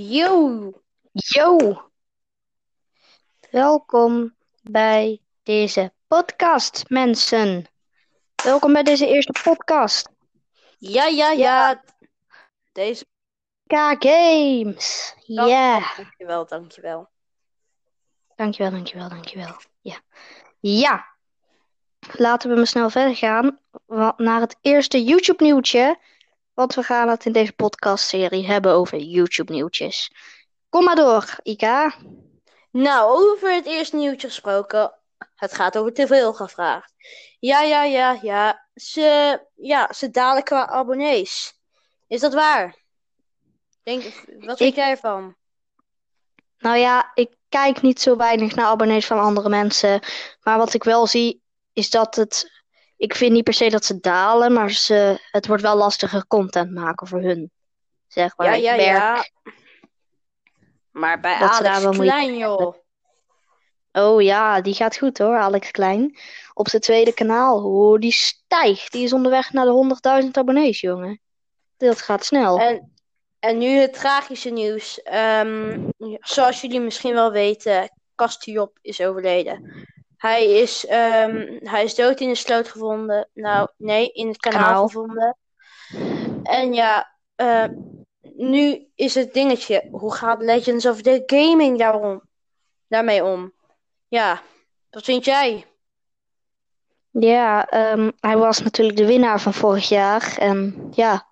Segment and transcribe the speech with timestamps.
[0.00, 0.72] Yo,
[1.12, 1.56] Yo,
[3.50, 7.66] welkom bij deze podcast, mensen.
[8.44, 10.08] Welkom bij deze eerste podcast.
[10.78, 11.82] ja, ja, ja.
[12.72, 13.04] Deze.
[13.66, 15.14] K Games.
[15.26, 17.08] Dank- Ja, Dankjewel, dankjewel.
[18.36, 19.56] dankjewel, dankjewel, dankjewel.
[19.80, 20.00] Ja.
[20.60, 21.06] Ja,
[22.12, 25.98] laten we maar snel verder gaan wa- naar het eerste YouTube nieuwtje.
[26.58, 30.12] Want we gaan het in deze podcastserie hebben over YouTube nieuwtjes.
[30.68, 31.94] Kom maar door, Ika.
[32.70, 34.94] Nou, over het eerste nieuwtje gesproken.
[35.34, 36.92] Het gaat over te veel gevraagd.
[37.38, 38.68] Ja, ja, ja, ja.
[38.74, 41.58] Ze, ja, ze dalen qua abonnees.
[42.06, 42.76] Is dat waar?
[43.82, 44.02] Denk,
[44.38, 45.36] wat denk Ik- jij ervan?
[46.58, 50.00] Nou ja, ik kijk niet zo weinig naar abonnees van andere mensen.
[50.42, 52.62] Maar wat ik wel zie, is dat het.
[52.98, 56.70] Ik vind niet per se dat ze dalen, maar ze, het wordt wel lastiger content
[56.72, 57.50] maken voor hun.
[58.06, 58.46] Zeg maar.
[58.46, 59.24] Ja, Ik ja, merk ja.
[60.90, 62.74] Maar bij Alex Klein, joh.
[63.92, 66.18] Oh ja, die gaat goed hoor, Alex Klein.
[66.54, 67.64] Op zijn tweede kanaal.
[67.64, 68.92] Oh, die stijgt.
[68.92, 71.20] Die is onderweg naar de 100.000 abonnees, jongen.
[71.76, 72.60] Dat gaat snel.
[72.60, 72.92] En,
[73.38, 75.02] en nu het tragische nieuws.
[75.02, 75.88] Ehm,
[76.20, 79.86] zoals jullie misschien wel weten, Castiop is overleden.
[80.18, 83.28] Hij is, ehm, hij is dood in de sloot gevonden.
[83.34, 84.86] Nou, nee, in het kanaal, Kanaal.
[84.86, 85.36] gevonden.
[86.42, 87.64] En ja, eh,
[88.20, 89.88] nu is het dingetje.
[89.90, 92.22] Hoe gaat Legends of the Gaming daarom,
[92.88, 93.52] daarmee om?
[94.08, 94.42] Ja,
[94.90, 95.66] wat vind jij?
[97.10, 100.36] Ja, ehm, hij was natuurlijk de winnaar van vorig jaar.
[100.38, 101.28] En ja,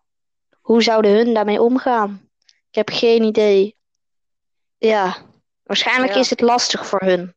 [0.61, 2.29] hoe zouden hun daarmee omgaan?
[2.71, 3.77] Ik heb geen idee.
[4.79, 5.17] Ja,
[5.63, 6.19] waarschijnlijk Ja.
[6.21, 7.35] is het lastig voor hun.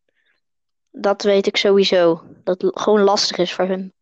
[0.92, 2.24] Dat weet ik sowieso.
[2.44, 3.94] Dat het gewoon lastig is voor hun.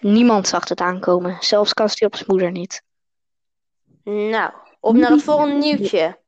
[0.00, 1.36] Niemand zag het aankomen.
[1.40, 2.82] Zelfs Castiops moeder niet.
[4.04, 6.18] Nou, op naar het volgende nieuwtje.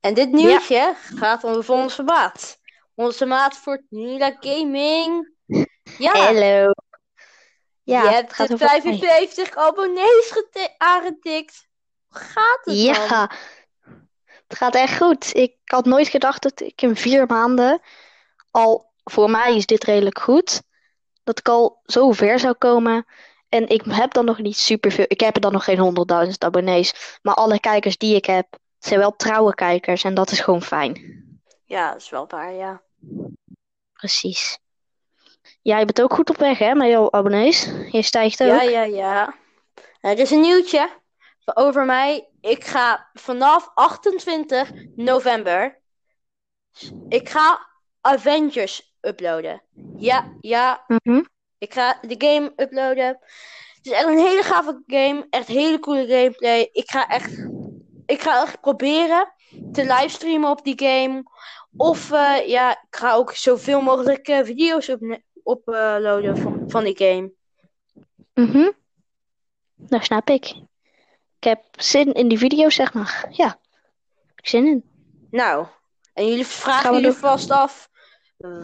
[0.00, 2.58] En dit nieuwtje gaat over onze maat.
[2.94, 5.34] Onze maat voor Nila Gaming.
[5.98, 6.70] Ja, Hallo.
[7.82, 8.80] Ja, je hebt gaat de over mij.
[8.80, 11.68] 55 abonnees geti- aangetikt.
[12.08, 12.76] Hoe gaat het dan?
[12.76, 13.30] Ja,
[14.48, 15.34] het gaat echt goed.
[15.34, 17.80] Ik had nooit gedacht dat ik in vier maanden
[18.56, 20.62] al, voor mij is dit redelijk goed,
[21.24, 23.06] dat ik al zo ver zou komen.
[23.48, 27.18] En ik heb dan nog niet superveel, ik heb er dan nog geen 100.000 abonnees,
[27.22, 28.46] maar alle kijkers die ik heb,
[28.78, 31.24] zijn wel trouwe kijkers en dat is gewoon fijn.
[31.64, 32.82] Ja, dat is wel waar, ja.
[33.92, 34.58] Precies.
[35.62, 37.70] Jij bent ook goed op weg, hè, met jouw abonnees.
[37.90, 38.48] Je stijgt ook.
[38.48, 39.34] Ja, ja, ja.
[40.00, 40.90] Het is een nieuwtje
[41.44, 42.28] over mij.
[42.40, 45.80] Ik ga vanaf 28 november.
[47.08, 47.75] Ik ga
[48.06, 49.62] Avengers uploaden.
[49.96, 51.22] Ja, ja, Mhm.
[51.58, 53.06] Ik ga de game uploaden.
[53.06, 55.26] Het is echt een hele gave game.
[55.30, 56.68] Echt hele coole gameplay.
[56.72, 57.48] Ik ga echt,
[58.06, 59.32] ik ga echt proberen
[59.72, 61.22] te livestreamen op die game.
[61.76, 65.02] Of eh, ja, ik ga ook zoveel mogelijk eh, video's op,
[65.44, 67.32] uploaden van, van die game.
[68.34, 68.70] Mhm.
[69.76, 70.46] Dat snap ik.
[71.38, 73.26] Ik heb zin in die video's, zeg maar.
[73.30, 73.46] Ja,
[74.26, 74.84] heb ik zin in.
[75.30, 75.66] Nou,
[76.12, 77.88] en jullie vragen jullie vast af.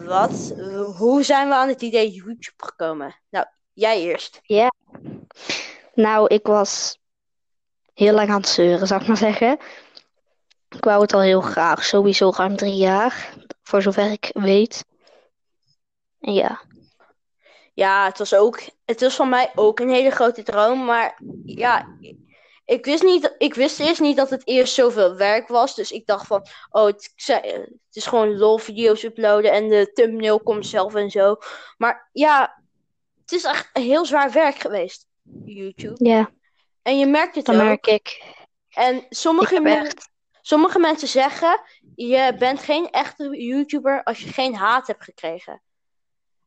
[0.05, 0.53] Wat,
[0.97, 3.15] hoe zijn we aan het idee YouTube gekomen?
[3.29, 4.41] Nou, jij eerst.
[5.93, 6.99] Nou, ik was
[7.93, 9.57] heel lang aan het zeuren, zou ik maar zeggen.
[10.69, 14.85] Ik wou het al heel graag, sowieso ruim drie jaar, voor zover ik weet.
[16.19, 16.61] En ja,
[17.73, 21.87] Ja, het was ook, het was van mij ook een hele grote droom, maar ja,
[22.65, 26.05] ik wist niet, ik wist eerst niet dat het eerst zoveel werk was, dus ik
[26.05, 30.39] dacht van, oh, het, ik zei- het is gewoon lol video's uploaden en de thumbnail
[30.39, 31.35] komt zelf en zo.
[31.77, 32.63] Maar ja,
[33.21, 35.07] het is echt heel zwaar werk geweest,
[35.45, 36.05] YouTube.
[36.09, 36.31] ja,
[36.81, 37.61] En je merkt het dat ook.
[37.61, 38.23] merk ik.
[38.69, 40.09] En Ik sommige, men- echt,
[40.41, 41.61] sommige mensen zeggen,
[41.95, 45.61] je bent geen echte YouTuber als je geen haat hebt gekregen.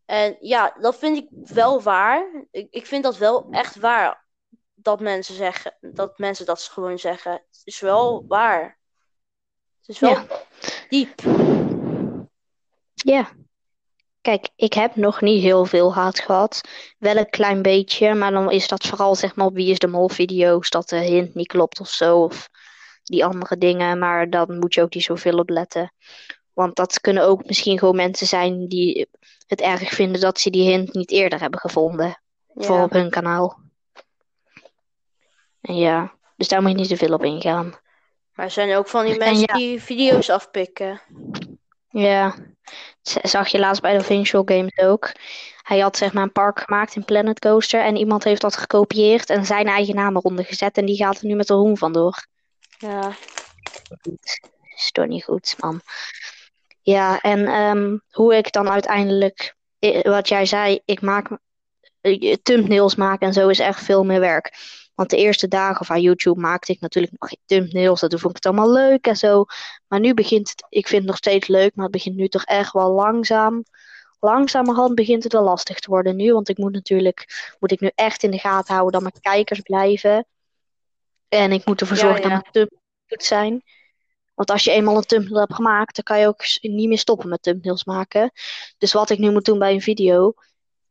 [0.04, 2.46] En ja, dat vind ik wel waar.
[2.50, 4.25] Ik, ik vind dat wel echt waar.
[4.86, 7.32] Dat mensen zeggen, dat mensen dat gewoon zeggen.
[7.32, 8.78] Het is wel waar.
[9.80, 10.26] Het is wel Ja.
[10.88, 11.20] diep.
[12.94, 13.28] ja.
[14.20, 16.60] Kijk, ik heb nog niet heel veel haat gehad.
[16.98, 19.86] Wel een klein beetje, maar dan is dat vooral zeg maar op Wie is de
[19.86, 22.48] Mol video's, dat de hint niet klopt of zo, of
[23.02, 23.98] die andere dingen.
[23.98, 25.92] Maar dan moet je ook niet zoveel op letten.
[26.52, 29.08] Want dat kunnen ook misschien gewoon mensen zijn die
[29.46, 32.20] het erg vinden dat ze die hint niet eerder hebben gevonden.
[32.54, 33.64] Voor op hun kanaal.
[35.66, 37.74] Ja, dus daar moet je niet te veel op ingaan.
[38.34, 39.54] Maar er zijn ook van die En mensen ja.
[39.54, 41.00] die video's afpikken.
[41.88, 42.34] Ja,
[43.02, 45.12] zag je laatst bij de Visual Games ook.
[45.62, 49.30] Hij had zeg maar een park gemaakt in Planet Coaster en iemand heeft dat gekopieerd
[49.30, 52.26] en zijn eigen naam eronder gezet en die gaat er nu met de hoen vandoor.
[52.78, 53.12] Ja.
[54.74, 55.80] Is toch niet goed, man.
[56.80, 59.56] Ja, en ehm, hoe ik dan uiteindelijk,
[60.02, 61.28] wat jij zei, ik maak
[62.00, 64.54] eh, thumbnails maken en zo is echt veel meer werk.
[64.96, 68.00] Want de eerste dagen van YouTube maakte ik natuurlijk nog geen thumbnails.
[68.00, 69.44] Dat vond ik het allemaal leuk en zo.
[69.86, 72.44] Maar nu begint het, ik vind het nog steeds leuk, maar het begint nu toch
[72.44, 73.64] echt wel langzaam.
[74.20, 76.32] Langzamerhand begint het wel lastig te worden nu.
[76.32, 79.60] Want ik moet natuurlijk, moet ik nu echt in de gaten houden dat mijn kijkers
[79.60, 80.26] blijven.
[81.28, 82.28] En ik moet ervoor zorgen ja.
[82.28, 83.62] dat mijn thumbnails goed zijn.
[84.34, 87.28] Want als je eenmaal een thumbnail hebt gemaakt, dan kan je ook niet meer stoppen
[87.28, 88.30] met thumbnails maken.
[88.78, 90.34] Dus wat ik nu moet doen bij een video,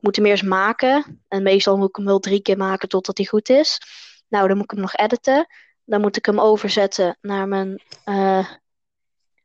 [0.05, 1.21] moet hem eerst maken.
[1.27, 3.79] En meestal moet ik hem wel drie keer maken totdat hij goed is.
[4.27, 5.47] Nou, dan moet ik hem nog editen.
[5.85, 7.81] Dan moet ik hem overzetten naar mijn.
[8.03, 8.47] eh,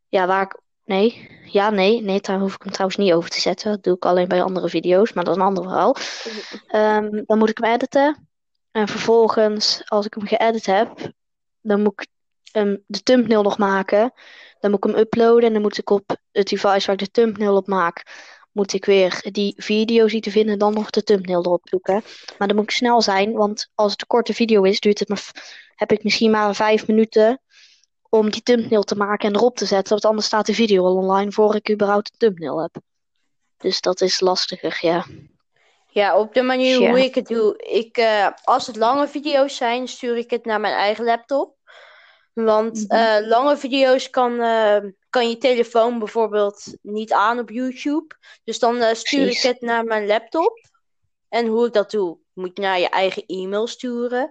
[0.09, 0.61] ja, waar ik.
[0.85, 1.31] Nee.
[1.45, 2.03] Ja, nee.
[2.03, 3.71] Nee, daar hoef ik hem trouwens niet over te zetten.
[3.71, 5.97] Dat doe ik alleen bij andere video's, maar dat is een ander verhaal.
[6.81, 8.29] Ehm, dan moet ik hem editen.
[8.71, 11.13] En vervolgens, als ik hem geëdit heb,
[11.61, 12.07] dan moet ik
[12.53, 14.13] ehm, de thumbnail nog maken.
[14.61, 17.11] Dan moet ik hem uploaden en dan moet ik op het device waar ik de
[17.11, 18.03] thumbnail op maak,
[18.61, 22.03] moet ik weer die video zien te vinden en dan nog de thumbnail erop zoeken.
[22.39, 25.09] Maar dan moet ik snel zijn, want als het een korte video is, duurt het
[25.09, 25.31] maar,
[25.75, 27.41] heb ik misschien maar vijf minuten
[28.09, 29.93] om die thumbnail te maken en erop te zetten.
[29.93, 32.77] Want anders staat de video al online voor ik überhaupt een thumbnail heb.
[33.57, 35.07] Dus dat is lastiger, ja.
[35.89, 36.91] Ja, op de manier Ja.
[36.91, 37.57] hoe ik het doe.
[37.57, 41.57] Ik, eh, als het lange video's zijn, stuur ik het naar mijn eigen laptop.
[42.45, 42.97] Want Mhm.
[42.97, 44.77] eh, lange video's kan, eh,
[45.11, 48.15] kan je telefoon bijvoorbeeld niet aan op YouTube.
[48.45, 49.45] Dus dan eh, stuur Precies.
[49.45, 50.59] ik het naar mijn laptop.
[51.29, 54.31] En hoe ik dat doe, moet je naar je eigen e-mail sturen.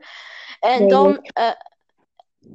[0.60, 1.32] En Nee, dan,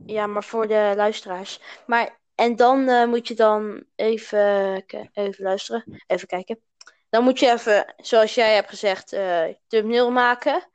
[0.06, 1.60] ja, maar voor de luisteraars.
[1.86, 6.60] Maar, en dan moet je dan even, even luisteren, even kijken.
[7.10, 9.16] Dan moet je even, zoals jij hebt gezegd,
[9.66, 10.68] thumbnail maken.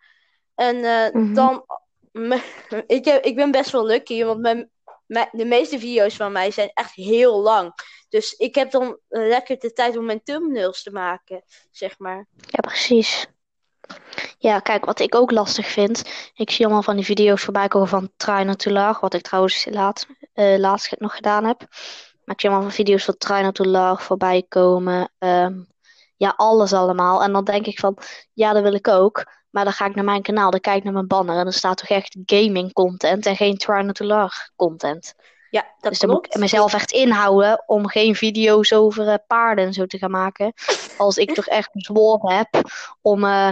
[0.55, 0.77] En
[1.13, 1.33] Mhm.
[1.33, 1.65] dan,
[2.87, 4.69] ik, ik ben best wel lucky, want mijn,
[5.05, 7.73] mijn, de meeste video's van mij zijn echt heel lang.
[8.09, 12.27] Dus ik heb dan lekker de tijd om mijn thumbnails te maken, zeg maar.
[12.35, 13.27] Ja, precies.
[14.37, 16.03] Ja, kijk, wat ik ook lastig vind.
[16.33, 18.11] Ik zie allemaal van die video's voorbij komen van
[18.45, 18.97] Not To.
[18.99, 21.59] Wat ik trouwens laat, eh, laatst nog gedaan heb.
[22.23, 25.11] Maar ik zie allemaal van video's van Not To Laugh voorbij komen.
[25.17, 25.53] Ehm,
[26.17, 27.23] ja, alles allemaal.
[27.23, 27.97] En dan denk ik van,
[28.33, 29.25] ja, dat wil ik ook.
[29.49, 31.37] Maar dan ga ik naar mijn kanaal, dan kijk ik naar mijn banner.
[31.37, 35.13] En dan staat toch echt gaming content en geen Try Not To Laugh content.
[35.49, 39.65] Ja, dat Dus dan moet ik mezelf echt inhouden om geen video's over eh, paarden
[39.65, 40.53] en zo te gaan maken.
[40.97, 42.47] Als ik toch echt bezworen heb
[43.01, 43.49] om, eh,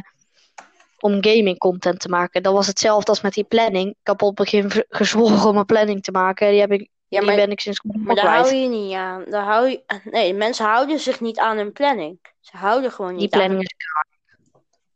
[1.00, 2.44] om gaming content te maken.
[2.44, 3.90] Dat was hetzelfde als met die planning.
[3.90, 6.50] Ik heb op het begin gezworen om een planning te maken.
[6.50, 8.46] Die, heb ik, Ja, die ben ik sinds kort maar daar kwijt.
[8.50, 9.24] hou je niet aan.
[9.30, 9.84] Daar hou je...
[10.04, 12.20] Nee, mensen houden zich niet aan hun planning.
[12.40, 13.78] Ze houden gewoon Die niet aan planning hun...
[13.80, 14.17] is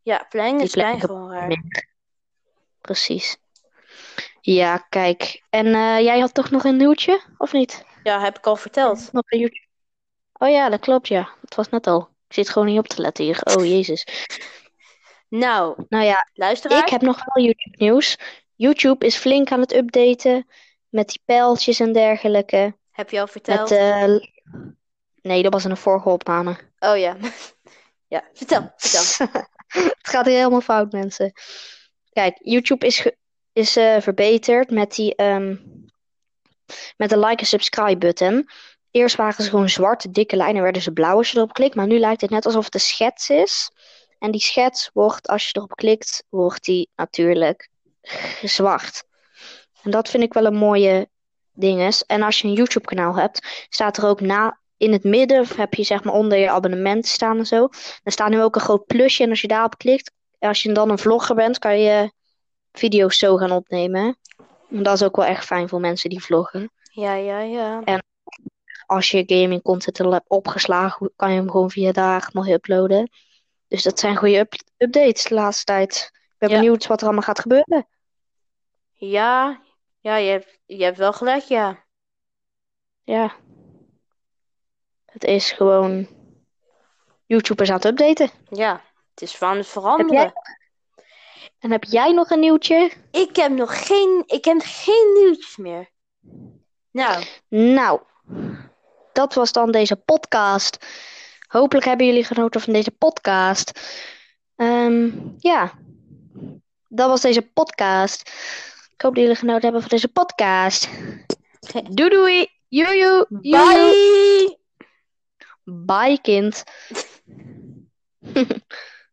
[0.04, 1.64] Ja, die is planning gewoon raar.
[2.82, 3.38] Precies.
[4.42, 5.44] Ja, kijk.
[5.50, 7.86] En eh, jij had toch nog een nieuwtje, of niet?
[8.04, 9.10] Ja, heb ik al verteld.
[9.12, 9.66] Nog een nieuwtje?
[10.34, 11.30] Oh ja, dat klopt, ja.
[11.42, 12.10] Dat was net al.
[12.28, 13.40] Ik zit gewoon niet op te letten hier.
[13.44, 14.28] Oh, jezus.
[15.30, 16.92] Nou, Nou ja, ik luisteraars.
[16.92, 18.18] heb nog wel YouTube nieuws.
[18.56, 20.48] YouTube is flink aan het updaten
[20.90, 22.76] met die pijltjes en dergelijke.
[22.92, 23.72] Heb je al Met, verteld?
[23.72, 24.06] eh,
[25.22, 26.58] nee, dat was in een vorige opname.
[26.80, 27.18] Oh ja.
[28.08, 29.28] Ja, vertel, vertel.
[29.72, 31.32] Het gaat hier helemaal fout, mensen.
[32.14, 33.12] Kijk, YouTube is,
[33.54, 35.56] is eh, verbeterd met die ehm,
[36.98, 38.50] met de like en subscribe button.
[38.92, 41.76] Eerst waren ze gewoon zwarte, dikke lijnen, werden ze blauw als je erop klikt.
[41.76, 43.72] Maar nu lijkt het net alsof het een schets is.
[44.20, 47.70] En die schets wordt, als je erop klikt, wordt die natuurlijk
[48.42, 49.04] zwart.
[49.84, 51.10] En dat vind ik wel een mooie
[51.54, 52.06] dinges.
[52.06, 55.74] En als je een YouTube kanaal hebt, staat er ook na in het midden, heb
[55.74, 57.58] je zeg maar onder je abonnement staan en zo.
[58.04, 60.90] Dan staat nu ook een groot plusje en als je daarop klikt, als je dan
[60.90, 62.12] een vlogger bent, kan je
[62.72, 64.18] video's zo gaan opnemen.
[64.70, 66.72] En dat is ook wel echt fijn voor mensen die vloggen.
[66.92, 67.84] Ja, ja, ja.
[68.86, 73.10] Als je gaming content al hebt opgeslagen, kan je hem gewoon via daar mooi uploaden.
[73.68, 76.10] Dus dat zijn goede up- updates de laatste tijd.
[76.14, 76.56] Ik ben Ja.
[76.56, 77.88] benieuwd wat er allemaal gaat gebeuren.
[78.94, 79.62] Ja,
[80.00, 81.84] ja je, hebt, je hebt wel gelijk, ja.
[83.04, 83.36] Ja.
[85.12, 86.08] Het is gewoon
[87.26, 88.30] YouTubers aan het updaten.
[88.50, 90.14] Ja, het is van het Heb veranderen.
[90.14, 90.34] jij,
[91.60, 92.92] en heb jij nog een nieuwtje?
[93.12, 95.90] Ik heb nog geen, ik heb geen nieuwtjes meer.
[96.92, 98.02] Nou, Nou,
[99.14, 100.86] dat was dan deze podcast.
[101.48, 103.80] Hopelijk hebben jullie genoten van deze podcast.
[104.56, 105.72] Ehm, ja,
[106.88, 108.30] dat was deze podcast.
[108.94, 110.90] Ik hoop dat jullie genoten hebben van deze podcast.
[111.90, 112.48] Doei doei.
[112.68, 113.26] Joe.
[113.30, 114.31] bye!
[115.64, 116.64] Bye kind.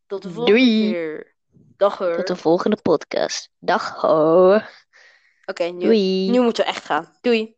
[0.06, 0.90] Tot de volgende Doei.
[0.90, 1.36] keer.
[1.76, 2.16] Dag hoor.
[2.16, 3.50] Tot de volgende podcast.
[3.58, 4.60] Dag ho.
[5.46, 6.30] Oké, nu, Doei.
[6.30, 7.16] nu moeten we echt gaan.
[7.20, 7.57] Doei.